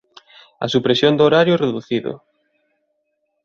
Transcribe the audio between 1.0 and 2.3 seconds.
do horario reducido